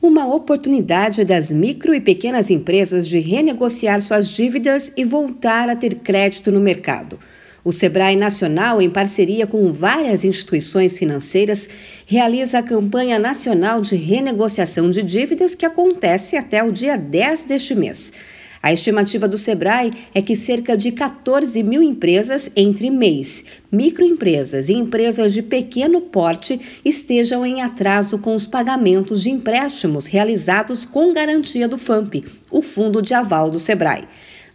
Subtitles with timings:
[0.00, 5.96] Uma oportunidade das micro e pequenas empresas de renegociar suas dívidas e voltar a ter
[5.96, 7.18] crédito no mercado.
[7.64, 11.68] O Sebrae Nacional, em parceria com várias instituições financeiras,
[12.06, 17.74] realiza a campanha nacional de renegociação de dívidas que acontece até o dia 10 deste
[17.74, 18.12] mês.
[18.62, 24.74] A estimativa do Sebrae é que cerca de 14 mil empresas entre MEIs, microempresas e
[24.74, 31.68] empresas de pequeno porte estejam em atraso com os pagamentos de empréstimos realizados com garantia
[31.68, 34.04] do FAMP, o Fundo de Aval do Sebrae.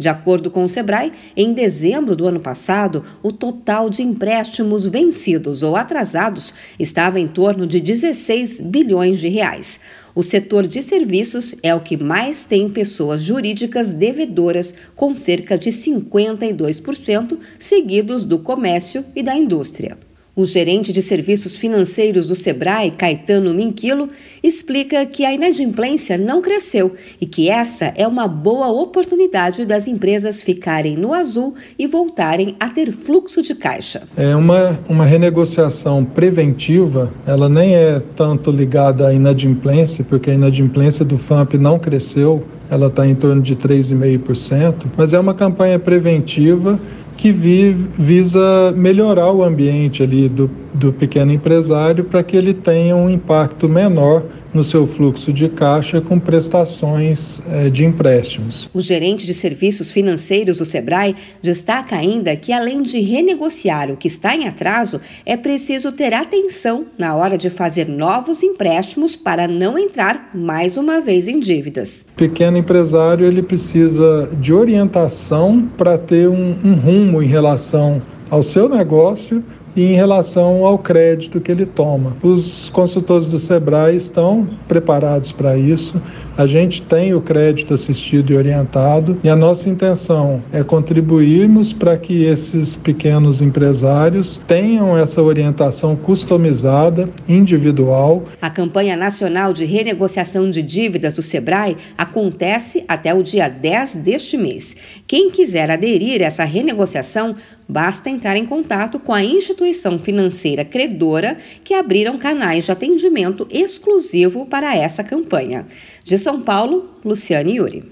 [0.00, 5.62] De acordo com o Sebrae, em dezembro do ano passado, o total de empréstimos vencidos
[5.62, 9.78] ou atrasados estava em torno de 16 bilhões de reais.
[10.14, 15.68] O setor de serviços é o que mais tem pessoas jurídicas devedoras, com cerca de
[15.68, 19.98] 52%, seguidos do comércio e da indústria.
[20.36, 24.08] O gerente de serviços financeiros do Sebrae, Caetano Minquilo,
[24.42, 30.40] explica que a inadimplência não cresceu e que essa é uma boa oportunidade das empresas
[30.40, 34.02] ficarem no azul e voltarem a ter fluxo de caixa.
[34.16, 41.04] É uma, uma renegociação preventiva, ela nem é tanto ligada à inadimplência, porque a inadimplência
[41.04, 46.78] do FAMP não cresceu, ela está em torno de 3,5%, mas é uma campanha preventiva
[47.20, 52.96] que vi, visa melhorar o ambiente ali do, do pequeno empresário para que ele tenha
[52.96, 58.68] um impacto menor no seu fluxo de caixa com prestações eh, de empréstimos.
[58.74, 64.08] O gerente de serviços financeiros do Sebrae destaca ainda que, além de renegociar o que
[64.08, 69.78] está em atraso, é preciso ter atenção na hora de fazer novos empréstimos para não
[69.78, 72.06] entrar mais uma vez em dívidas.
[72.12, 78.42] O pequeno empresário ele precisa de orientação para ter um, um rumo em relação ao
[78.42, 79.42] seu negócio
[79.74, 82.16] e em relação ao crédito que ele toma.
[82.22, 86.00] Os consultores do Sebrae estão preparados para isso.
[86.36, 91.98] A gente tem o crédito assistido e orientado e a nossa intenção é contribuirmos para
[91.98, 98.24] que esses pequenos empresários tenham essa orientação customizada, individual.
[98.40, 104.36] A campanha nacional de renegociação de dívidas do Sebrae acontece até o dia 10 deste
[104.36, 104.76] mês.
[105.06, 107.36] Quem quiser aderir a essa renegociação,
[107.70, 114.44] basta entrar em contato com a instituição financeira credora que abriram canais de atendimento exclusivo
[114.44, 115.64] para essa campanha.
[116.02, 117.90] De São Paulo, Luciane Yuri.